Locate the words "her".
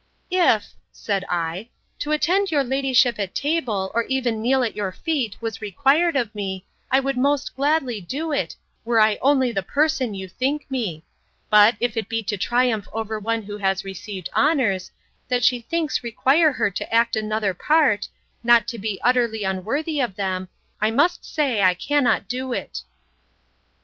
16.53-16.71